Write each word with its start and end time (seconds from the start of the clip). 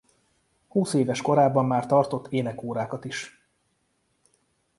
Húszéves 0.67 1.21
korában 1.21 1.65
már 1.65 1.85
tartott 1.85 2.27
énekórákat 2.31 3.05
is. 3.05 3.45